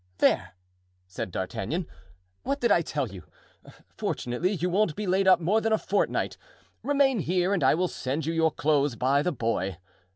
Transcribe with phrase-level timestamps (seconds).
[0.17, 0.55] "There!"
[1.05, 1.85] said D'Artagnan,
[2.41, 3.23] "what did I tell you?
[3.99, 6.37] Fortunately, you won't be laid up more than a fortnight.
[6.81, 9.77] Remain here and I will send you your clothes by the boy.